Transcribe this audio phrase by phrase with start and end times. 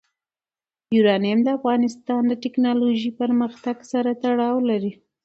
[0.95, 4.91] یورانیم د افغانستان د تکنالوژۍ پرمختګ سره تړاو لري.